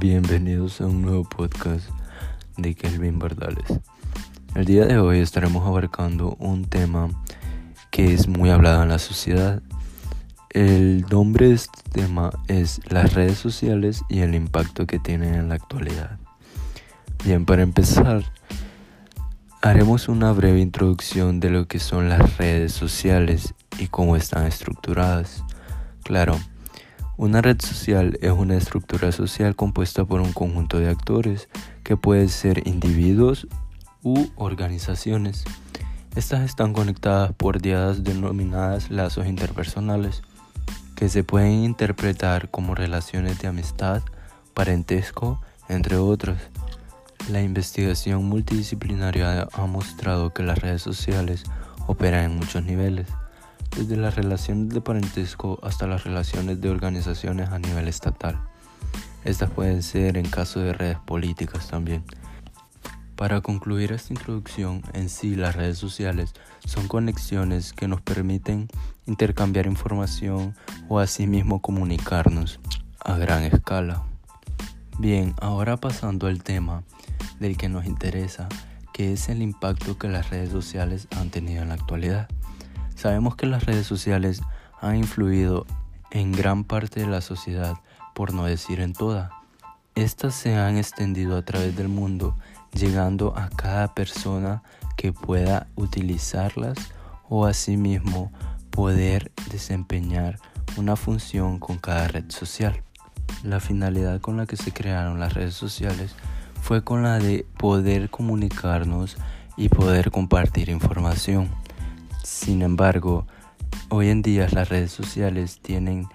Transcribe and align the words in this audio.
Bienvenidos 0.00 0.80
a 0.80 0.86
un 0.86 1.02
nuevo 1.02 1.24
podcast 1.24 1.90
de 2.56 2.74
Kelvin 2.74 3.18
Bardales. 3.18 3.80
El 4.54 4.64
día 4.64 4.86
de 4.86 4.96
hoy 4.96 5.18
estaremos 5.18 5.66
abarcando 5.66 6.36
un 6.38 6.64
tema 6.64 7.10
que 7.90 8.14
es 8.14 8.26
muy 8.26 8.48
hablado 8.48 8.82
en 8.82 8.88
la 8.88 8.98
sociedad. 8.98 9.62
El 10.48 11.04
nombre 11.10 11.48
de 11.48 11.54
este 11.56 11.82
tema 11.92 12.30
es 12.48 12.80
las 12.90 13.12
redes 13.12 13.36
sociales 13.36 14.02
y 14.08 14.20
el 14.20 14.34
impacto 14.34 14.86
que 14.86 14.98
tienen 14.98 15.34
en 15.34 15.50
la 15.50 15.56
actualidad. 15.56 16.18
Bien, 17.22 17.44
para 17.44 17.60
empezar, 17.60 18.24
haremos 19.60 20.08
una 20.08 20.32
breve 20.32 20.60
introducción 20.60 21.40
de 21.40 21.50
lo 21.50 21.68
que 21.68 21.78
son 21.78 22.08
las 22.08 22.38
redes 22.38 22.72
sociales 22.72 23.52
y 23.78 23.88
cómo 23.88 24.16
están 24.16 24.46
estructuradas. 24.46 25.44
Claro, 26.04 26.40
una 27.20 27.42
red 27.42 27.60
social 27.60 28.18
es 28.22 28.32
una 28.32 28.56
estructura 28.56 29.12
social 29.12 29.54
compuesta 29.54 30.06
por 30.06 30.22
un 30.22 30.32
conjunto 30.32 30.78
de 30.78 30.88
actores 30.88 31.50
que 31.82 31.98
pueden 31.98 32.30
ser 32.30 32.66
individuos 32.66 33.46
u 34.02 34.28
organizaciones. 34.36 35.44
Estas 36.16 36.40
están 36.40 36.72
conectadas 36.72 37.34
por 37.34 37.60
diadas 37.60 38.04
denominadas 38.04 38.90
lazos 38.90 39.26
interpersonales, 39.26 40.22
que 40.96 41.10
se 41.10 41.22
pueden 41.22 41.62
interpretar 41.62 42.50
como 42.50 42.74
relaciones 42.74 43.38
de 43.38 43.48
amistad, 43.48 44.00
parentesco, 44.54 45.42
entre 45.68 45.98
otros. 45.98 46.38
La 47.28 47.42
investigación 47.42 48.24
multidisciplinaria 48.24 49.46
ha 49.52 49.66
mostrado 49.66 50.32
que 50.32 50.42
las 50.42 50.58
redes 50.58 50.80
sociales 50.80 51.44
operan 51.86 52.24
en 52.24 52.36
muchos 52.38 52.64
niveles 52.64 53.08
desde 53.76 53.96
las 53.96 54.16
relaciones 54.16 54.70
de 54.70 54.80
parentesco 54.80 55.58
hasta 55.62 55.86
las 55.86 56.04
relaciones 56.04 56.60
de 56.60 56.70
organizaciones 56.70 57.50
a 57.50 57.58
nivel 57.58 57.88
estatal. 57.88 58.40
Estas 59.24 59.50
pueden 59.50 59.82
ser 59.82 60.16
en 60.16 60.28
caso 60.28 60.60
de 60.60 60.72
redes 60.72 60.98
políticas 60.98 61.68
también. 61.68 62.02
Para 63.16 63.42
concluir 63.42 63.92
esta 63.92 64.14
introducción, 64.14 64.82
en 64.94 65.10
sí 65.10 65.36
las 65.36 65.54
redes 65.54 65.76
sociales 65.76 66.32
son 66.64 66.88
conexiones 66.88 67.74
que 67.74 67.86
nos 67.86 68.00
permiten 68.00 68.68
intercambiar 69.04 69.66
información 69.66 70.54
o 70.88 71.00
asimismo 71.00 71.60
comunicarnos 71.60 72.60
a 72.98 73.18
gran 73.18 73.42
escala. 73.42 74.04
Bien, 74.98 75.34
ahora 75.40 75.76
pasando 75.76 76.28
al 76.28 76.42
tema 76.42 76.82
del 77.40 77.58
que 77.58 77.68
nos 77.68 77.84
interesa, 77.84 78.48
que 78.94 79.12
es 79.12 79.28
el 79.28 79.42
impacto 79.42 79.98
que 79.98 80.08
las 80.08 80.30
redes 80.30 80.50
sociales 80.50 81.06
han 81.16 81.30
tenido 81.30 81.62
en 81.62 81.68
la 81.68 81.74
actualidad. 81.74 82.28
Sabemos 83.00 83.34
que 83.34 83.46
las 83.46 83.64
redes 83.64 83.86
sociales 83.86 84.42
han 84.78 84.94
influido 84.94 85.64
en 86.10 86.32
gran 86.32 86.64
parte 86.64 87.00
de 87.00 87.06
la 87.06 87.22
sociedad, 87.22 87.76
por 88.14 88.34
no 88.34 88.44
decir 88.44 88.78
en 88.80 88.92
toda. 88.92 89.30
Estas 89.94 90.34
se 90.34 90.54
han 90.54 90.76
extendido 90.76 91.38
a 91.38 91.42
través 91.42 91.74
del 91.74 91.88
mundo, 91.88 92.36
llegando 92.74 93.34
a 93.38 93.48
cada 93.48 93.94
persona 93.94 94.62
que 94.98 95.14
pueda 95.14 95.66
utilizarlas 95.76 96.76
o 97.30 97.46
asimismo 97.46 98.30
poder 98.68 99.32
desempeñar 99.50 100.38
una 100.76 100.94
función 100.94 101.58
con 101.58 101.78
cada 101.78 102.06
red 102.06 102.30
social. 102.30 102.82
La 103.42 103.60
finalidad 103.60 104.20
con 104.20 104.36
la 104.36 104.44
que 104.44 104.58
se 104.58 104.74
crearon 104.74 105.18
las 105.18 105.32
redes 105.32 105.54
sociales 105.54 106.14
fue 106.60 106.84
con 106.84 107.02
la 107.02 107.18
de 107.18 107.46
poder 107.56 108.10
comunicarnos 108.10 109.16
y 109.56 109.70
poder 109.70 110.10
compartir 110.10 110.68
información. 110.68 111.59
Sin 112.22 112.62
embargo, 112.62 113.26
hoy 113.88 114.08
en 114.08 114.22
día 114.22 114.46
las 114.52 114.68
redes 114.68 114.92
sociales 114.92 115.60
tienen 115.60 116.06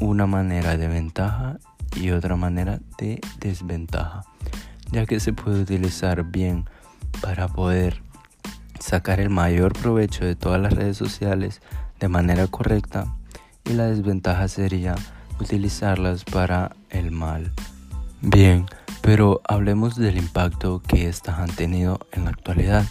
una 0.00 0.26
manera 0.26 0.76
de 0.76 0.88
ventaja 0.88 1.58
y 1.96 2.10
otra 2.10 2.36
manera 2.36 2.80
de 2.98 3.20
desventaja, 3.40 4.24
ya 4.92 5.06
que 5.06 5.20
se 5.20 5.32
puede 5.32 5.62
utilizar 5.62 6.24
bien 6.24 6.64
para 7.20 7.48
poder 7.48 8.02
sacar 8.78 9.20
el 9.20 9.30
mayor 9.30 9.72
provecho 9.72 10.24
de 10.24 10.36
todas 10.36 10.60
las 10.60 10.72
redes 10.72 10.96
sociales 10.96 11.60
de 11.98 12.08
manera 12.08 12.46
correcta 12.46 13.14
y 13.64 13.74
la 13.74 13.86
desventaja 13.86 14.48
sería 14.48 14.94
utilizarlas 15.40 16.24
para 16.24 16.76
el 16.90 17.10
mal. 17.10 17.52
Bien, 18.20 18.66
pero 19.02 19.40
hablemos 19.46 19.96
del 19.96 20.16
impacto 20.16 20.82
que 20.86 21.08
estas 21.08 21.38
han 21.38 21.50
tenido 21.50 22.00
en 22.12 22.24
la 22.24 22.30
actualidad. 22.30 22.84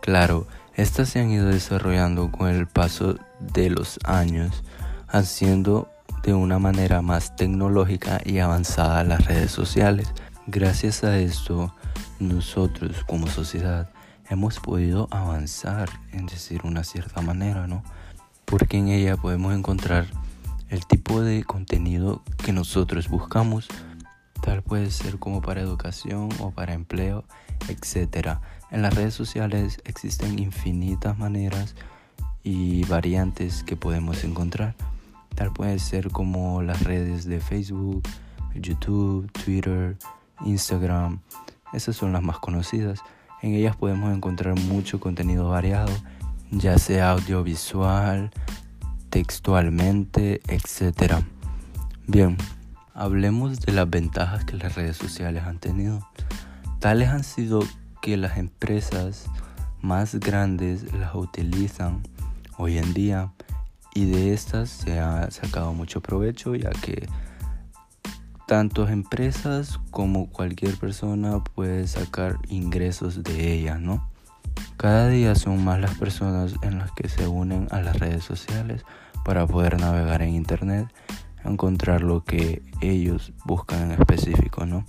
Claro, 0.00 0.46
estas 0.74 1.10
se 1.10 1.20
han 1.20 1.30
ido 1.30 1.46
desarrollando 1.46 2.30
con 2.30 2.48
el 2.48 2.66
paso 2.66 3.16
de 3.38 3.70
los 3.70 3.98
años, 4.04 4.62
haciendo 5.08 5.88
de 6.22 6.34
una 6.34 6.58
manera 6.58 7.02
más 7.02 7.36
tecnológica 7.36 8.20
y 8.24 8.38
avanzada 8.38 9.04
las 9.04 9.24
redes 9.26 9.50
sociales. 9.50 10.12
Gracias 10.46 11.04
a 11.04 11.18
esto, 11.18 11.74
nosotros 12.18 13.04
como 13.06 13.26
sociedad 13.26 13.90
hemos 14.28 14.58
podido 14.58 15.08
avanzar, 15.10 15.90
en 16.12 16.26
decir 16.26 16.62
una 16.64 16.84
cierta 16.84 17.20
manera, 17.20 17.66
¿no? 17.66 17.82
Porque 18.44 18.78
en 18.78 18.88
ella 18.88 19.16
podemos 19.16 19.54
encontrar 19.54 20.06
el 20.68 20.86
tipo 20.86 21.20
de 21.20 21.44
contenido 21.44 22.22
que 22.44 22.52
nosotros 22.52 23.08
buscamos, 23.08 23.68
tal 24.40 24.62
puede 24.62 24.90
ser 24.90 25.18
como 25.18 25.40
para 25.40 25.60
educación 25.60 26.28
o 26.40 26.50
para 26.50 26.74
empleo, 26.74 27.24
etc. 27.68 28.38
En 28.70 28.82
las 28.82 28.94
redes 28.94 29.14
sociales 29.14 29.80
existen 29.84 30.38
infinitas 30.38 31.18
maneras 31.18 31.74
y 32.42 32.84
variantes 32.84 33.62
que 33.62 33.76
podemos 33.76 34.24
encontrar. 34.24 34.74
Tal 35.34 35.52
puede 35.52 35.78
ser 35.78 36.10
como 36.10 36.62
las 36.62 36.82
redes 36.82 37.24
de 37.24 37.40
Facebook, 37.40 38.02
YouTube, 38.54 39.30
Twitter, 39.32 39.96
Instagram. 40.44 41.20
Esas 41.72 41.96
son 41.96 42.12
las 42.12 42.22
más 42.22 42.38
conocidas. 42.38 43.00
En 43.42 43.54
ellas 43.54 43.76
podemos 43.76 44.14
encontrar 44.14 44.58
mucho 44.58 45.00
contenido 45.00 45.48
variado, 45.48 45.92
ya 46.50 46.78
sea 46.78 47.12
audiovisual, 47.12 48.30
textualmente, 49.08 50.40
etc. 50.48 51.14
Bien, 52.06 52.36
hablemos 53.00 53.60
de 53.60 53.72
las 53.72 53.88
ventajas 53.88 54.44
que 54.44 54.58
las 54.58 54.74
redes 54.74 54.98
sociales 54.98 55.44
han 55.44 55.58
tenido. 55.58 56.06
Tales 56.80 57.08
han 57.08 57.24
sido 57.24 57.60
que 58.02 58.18
las 58.18 58.36
empresas 58.36 59.24
más 59.80 60.16
grandes 60.16 60.92
las 60.92 61.14
utilizan 61.14 62.02
hoy 62.58 62.76
en 62.76 62.92
día 62.92 63.32
y 63.94 64.04
de 64.04 64.34
estas 64.34 64.68
se 64.68 65.00
ha 65.00 65.30
sacado 65.30 65.72
mucho 65.72 66.02
provecho 66.02 66.54
ya 66.54 66.68
que 66.68 67.08
tanto 68.46 68.86
empresas 68.86 69.80
como 69.90 70.28
cualquier 70.28 70.76
persona 70.76 71.42
puede 71.42 71.86
sacar 71.86 72.36
ingresos 72.48 73.22
de 73.22 73.54
ellas, 73.54 73.80
¿no? 73.80 74.10
Cada 74.76 75.08
día 75.08 75.34
son 75.36 75.64
más 75.64 75.80
las 75.80 75.94
personas 75.94 76.54
en 76.60 76.78
las 76.78 76.92
que 76.92 77.08
se 77.08 77.26
unen 77.26 77.66
a 77.70 77.80
las 77.80 77.98
redes 77.98 78.24
sociales 78.24 78.84
para 79.24 79.46
poder 79.46 79.80
navegar 79.80 80.20
en 80.20 80.34
internet, 80.34 80.86
encontrar 81.44 82.02
lo 82.02 82.24
que 82.24 82.62
ellos 82.80 83.32
buscan 83.44 83.90
en 83.90 83.92
específico, 83.92 84.66
¿no? 84.66 84.84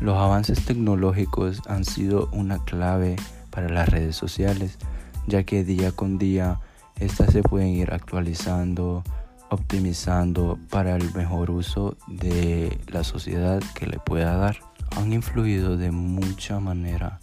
Los 0.00 0.16
avances 0.16 0.64
tecnológicos 0.64 1.62
han 1.68 1.84
sido 1.84 2.28
una 2.32 2.62
clave 2.64 3.16
para 3.50 3.68
las 3.68 3.88
redes 3.88 4.14
sociales, 4.14 4.78
ya 5.26 5.44
que 5.44 5.64
día 5.64 5.92
con 5.92 6.18
día 6.18 6.60
estas 7.00 7.32
se 7.32 7.42
pueden 7.42 7.68
ir 7.68 7.92
actualizando, 7.92 9.02
optimizando 9.50 10.58
para 10.70 10.96
el 10.96 11.14
mejor 11.14 11.50
uso 11.50 11.96
de 12.06 12.78
la 12.88 13.04
sociedad 13.04 13.62
que 13.74 13.86
le 13.86 13.98
pueda 13.98 14.36
dar. 14.36 14.58
Han 14.96 15.12
influido 15.12 15.76
de 15.76 15.90
mucha 15.90 16.60
manera 16.60 17.20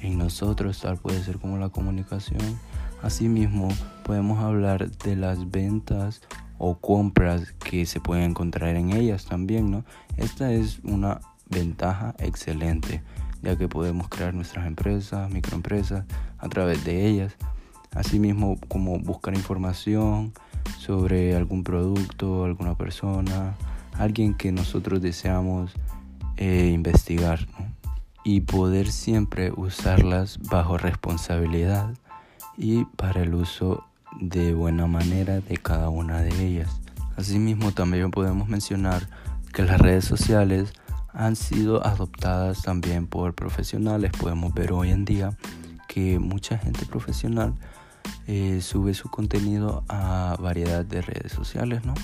en 0.00 0.18
nosotros, 0.18 0.80
tal 0.80 0.98
puede 0.98 1.22
ser 1.22 1.38
como 1.38 1.58
la 1.58 1.68
comunicación. 1.68 2.40
Asimismo, 3.02 3.68
podemos 4.04 4.38
hablar 4.38 4.90
de 4.90 5.16
las 5.16 5.50
ventas 5.50 6.20
o 6.58 6.78
compras 6.78 7.52
que 7.64 7.86
se 7.86 8.00
pueden 8.00 8.30
encontrar 8.30 8.76
en 8.76 8.92
ellas 8.92 9.26
también, 9.26 9.70
¿no? 9.70 9.84
Esta 10.16 10.52
es 10.52 10.80
una 10.84 11.20
ventaja 11.48 12.14
excelente, 12.18 13.02
ya 13.42 13.56
que 13.56 13.68
podemos 13.68 14.08
crear 14.08 14.34
nuestras 14.34 14.66
empresas, 14.66 15.30
microempresas 15.30 16.04
a 16.38 16.48
través 16.48 16.84
de 16.84 17.06
ellas. 17.06 17.36
Asimismo, 17.94 18.58
como 18.68 18.98
buscar 18.98 19.34
información 19.34 20.32
sobre 20.78 21.36
algún 21.36 21.62
producto, 21.64 22.44
alguna 22.44 22.76
persona, 22.76 23.54
alguien 23.94 24.34
que 24.34 24.52
nosotros 24.52 25.02
deseamos 25.02 25.72
eh, 26.36 26.70
investigar 26.72 27.46
y 28.24 28.42
poder 28.42 28.90
siempre 28.90 29.52
usarlas 29.54 30.38
bajo 30.48 30.78
responsabilidad 30.78 31.94
y 32.56 32.84
para 32.84 33.22
el 33.22 33.34
uso 33.34 33.84
de 34.22 34.54
buena 34.54 34.86
manera 34.86 35.40
de 35.40 35.56
cada 35.56 35.88
una 35.88 36.20
de 36.20 36.46
ellas. 36.46 36.70
Asimismo, 37.16 37.72
también 37.72 38.12
podemos 38.12 38.48
mencionar 38.48 39.08
que 39.52 39.64
las 39.64 39.80
redes 39.80 40.04
sociales 40.04 40.72
han 41.12 41.34
sido 41.34 41.84
adoptadas 41.84 42.62
también 42.62 43.06
por 43.08 43.34
profesionales. 43.34 44.12
Podemos 44.18 44.54
ver 44.54 44.72
hoy 44.72 44.90
en 44.90 45.04
día 45.04 45.36
que 45.88 46.20
mucha 46.20 46.56
gente 46.56 46.86
profesional 46.86 47.54
eh, 48.28 48.60
sube 48.62 48.94
su 48.94 49.10
contenido 49.10 49.84
a 49.88 50.36
variedad 50.40 50.84
de 50.84 51.02
redes 51.02 51.32
sociales, 51.32 51.84
¿no? 51.84 51.94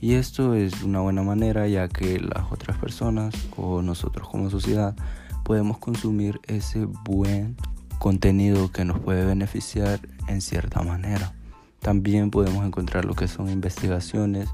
Y 0.00 0.14
esto 0.14 0.54
es 0.54 0.82
una 0.82 1.00
buena 1.00 1.22
manera 1.22 1.68
ya 1.68 1.88
que 1.88 2.18
las 2.18 2.50
otras 2.50 2.78
personas 2.78 3.34
o 3.56 3.82
nosotros 3.82 4.28
como 4.28 4.48
sociedad 4.48 4.96
podemos 5.44 5.78
consumir 5.78 6.40
ese 6.46 6.86
buen 6.86 7.56
contenido 7.98 8.70
que 8.70 8.84
nos 8.84 9.00
puede 9.00 9.24
beneficiar 9.24 10.00
en 10.28 10.40
cierta 10.40 10.82
manera. 10.82 11.32
También 11.80 12.30
podemos 12.30 12.64
encontrar 12.66 13.04
lo 13.04 13.14
que 13.14 13.28
son 13.28 13.48
investigaciones, 13.48 14.48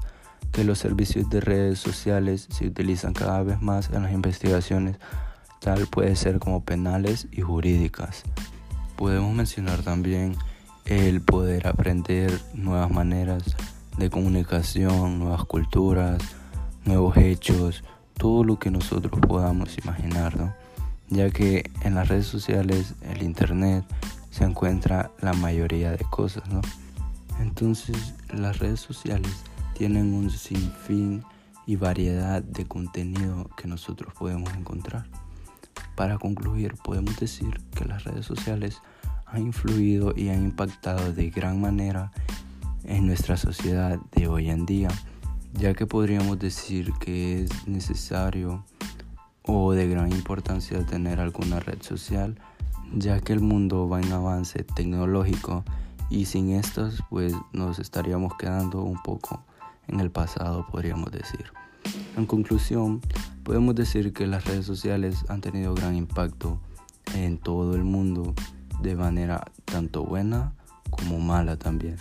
que 0.51 0.63
los 0.63 0.79
servicios 0.79 1.29
de 1.29 1.41
redes 1.41 1.79
sociales 1.79 2.47
se 2.49 2.67
utilizan 2.67 3.13
cada 3.13 3.43
vez 3.43 3.61
más 3.61 3.89
en 3.89 4.03
las 4.03 4.13
investigaciones, 4.13 4.97
tal 5.59 5.87
puede 5.87 6.15
ser 6.15 6.39
como 6.39 6.63
penales 6.63 7.27
y 7.31 7.41
jurídicas. 7.41 8.23
Podemos 8.95 9.33
mencionar 9.33 9.81
también 9.81 10.35
el 10.85 11.21
poder 11.21 11.67
aprender 11.67 12.31
nuevas 12.53 12.91
maneras 12.91 13.43
de 13.97 14.09
comunicación, 14.09 15.19
nuevas 15.19 15.43
culturas, 15.45 16.21
nuevos 16.85 17.17
hechos, 17.17 17.83
todo 18.17 18.43
lo 18.43 18.59
que 18.59 18.71
nosotros 18.71 19.19
podamos 19.27 19.77
imaginar, 19.77 20.37
¿no? 20.37 20.53
ya 21.09 21.29
que 21.29 21.69
en 21.81 21.95
las 21.95 22.07
redes 22.07 22.27
sociales, 22.27 22.93
el 23.01 23.23
internet, 23.23 23.85
se 24.31 24.43
encuentra 24.43 25.11
la 25.21 25.33
mayoría 25.33 25.91
de 25.91 26.03
cosas, 26.09 26.47
¿no? 26.49 26.61
Entonces, 27.39 28.15
las 28.33 28.59
redes 28.59 28.79
sociales 28.79 29.43
tienen 29.73 30.13
un 30.13 30.29
sinfín 30.29 31.23
y 31.65 31.75
variedad 31.75 32.41
de 32.43 32.65
contenido 32.65 33.49
que 33.57 33.67
nosotros 33.67 34.13
podemos 34.13 34.53
encontrar. 34.53 35.05
Para 35.95 36.17
concluir, 36.17 36.75
podemos 36.83 37.17
decir 37.19 37.61
que 37.75 37.85
las 37.85 38.03
redes 38.03 38.25
sociales 38.25 38.81
han 39.25 39.41
influido 39.41 40.13
y 40.15 40.29
han 40.29 40.43
impactado 40.43 41.13
de 41.13 41.29
gran 41.29 41.59
manera 41.59 42.11
en 42.83 43.07
nuestra 43.07 43.37
sociedad 43.37 43.99
de 44.11 44.27
hoy 44.27 44.49
en 44.49 44.65
día, 44.65 44.89
ya 45.53 45.73
que 45.73 45.87
podríamos 45.87 46.37
decir 46.39 46.93
que 46.99 47.43
es 47.43 47.67
necesario 47.67 48.63
o 49.43 49.73
de 49.73 49.87
gran 49.87 50.11
importancia 50.11 50.85
tener 50.85 51.19
alguna 51.19 51.59
red 51.59 51.81
social, 51.81 52.37
ya 52.93 53.19
que 53.21 53.33
el 53.33 53.39
mundo 53.39 53.89
va 53.89 54.01
en 54.01 54.11
avance 54.11 54.63
tecnológico 54.63 55.63
y 56.09 56.25
sin 56.25 56.51
estas 56.51 56.99
pues 57.09 57.33
nos 57.51 57.79
estaríamos 57.79 58.33
quedando 58.37 58.81
un 58.81 59.01
poco 59.01 59.43
en 59.87 59.99
el 59.99 60.11
pasado, 60.11 60.65
podríamos 60.71 61.11
decir. 61.11 61.45
En 62.17 62.25
conclusión, 62.25 63.01
podemos 63.43 63.75
decir 63.75 64.13
que 64.13 64.27
las 64.27 64.45
redes 64.45 64.65
sociales 64.65 65.25
han 65.29 65.41
tenido 65.41 65.75
gran 65.75 65.95
impacto 65.95 66.59
en 67.13 67.37
todo 67.37 67.75
el 67.75 67.83
mundo 67.83 68.33
de 68.81 68.95
manera 68.95 69.45
tanto 69.65 70.03
buena 70.03 70.53
como 70.89 71.19
mala 71.19 71.57
también. 71.57 71.97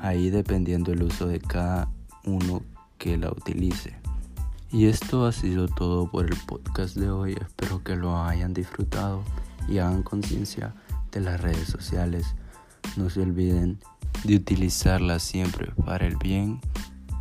Ahí 0.00 0.30
dependiendo 0.30 0.92
el 0.92 1.02
uso 1.02 1.26
de 1.26 1.40
cada 1.40 1.88
uno 2.24 2.62
que 2.98 3.16
la 3.16 3.30
utilice. 3.30 3.94
Y 4.70 4.86
esto 4.86 5.26
ha 5.26 5.32
sido 5.32 5.68
todo 5.68 6.10
por 6.10 6.26
el 6.26 6.36
podcast 6.46 6.96
de 6.96 7.10
hoy. 7.10 7.36
Espero 7.40 7.82
que 7.82 7.96
lo 7.96 8.16
hayan 8.22 8.52
disfrutado 8.52 9.22
y 9.68 9.78
hagan 9.78 10.02
conciencia 10.02 10.74
de 11.12 11.20
las 11.20 11.40
redes 11.40 11.68
sociales. 11.68 12.34
No 12.96 13.10
se 13.10 13.20
olviden 13.20 13.78
de 14.24 14.36
utilizarlas 14.36 15.22
siempre 15.22 15.72
para 15.84 16.06
el 16.06 16.16
bien 16.16 16.60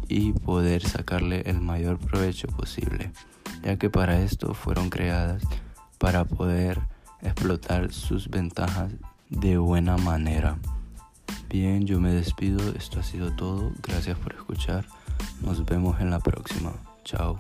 y 0.07 0.33
poder 0.33 0.87
sacarle 0.87 1.41
el 1.45 1.61
mayor 1.61 1.97
provecho 1.99 2.47
posible, 2.47 3.11
ya 3.63 3.77
que 3.77 3.89
para 3.89 4.21
esto 4.21 4.53
fueron 4.53 4.89
creadas 4.89 5.43
para 5.97 6.25
poder 6.25 6.79
explotar 7.21 7.91
sus 7.91 8.29
ventajas 8.29 8.91
de 9.29 9.57
buena 9.57 9.97
manera. 9.97 10.57
Bien, 11.49 11.85
yo 11.85 11.99
me 11.99 12.11
despido, 12.11 12.73
esto 12.75 12.99
ha 12.99 13.03
sido 13.03 13.31
todo, 13.31 13.71
gracias 13.81 14.17
por 14.17 14.33
escuchar, 14.33 14.85
nos 15.41 15.65
vemos 15.65 15.99
en 15.99 16.09
la 16.09 16.19
próxima, 16.19 16.73
chao. 17.03 17.39